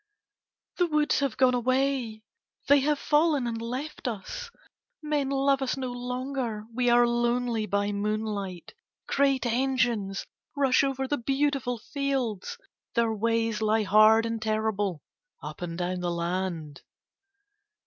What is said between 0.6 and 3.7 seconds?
"The woods have gone away, they have fallen and